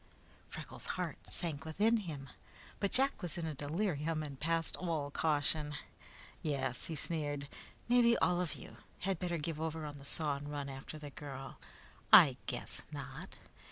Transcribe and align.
Freckles' 0.49 0.87
heart 0.97 1.19
sank 1.29 1.63
within 1.63 1.97
him, 1.97 2.27
but 2.79 2.91
Jack 2.91 3.21
was 3.21 3.37
in 3.37 3.45
a 3.45 3.53
delirium 3.53 4.23
and 4.23 4.39
past 4.39 4.75
all 4.77 5.11
caution. 5.11 5.75
"Yes," 6.41 6.85
he 6.87 6.95
sneered. 6.95 7.47
"Mebby 7.87 8.17
all 8.17 8.41
of 8.41 8.55
you 8.55 8.77
had 9.01 9.19
better 9.19 9.37
give 9.37 9.61
over 9.61 9.85
on 9.85 9.99
the 9.99 10.05
saw 10.05 10.37
and 10.37 10.49
run 10.51 10.69
after 10.69 10.97
the 10.97 11.11
girl. 11.11 11.59
I 12.11 12.37
guess 12.47 12.81
not! 12.91 13.35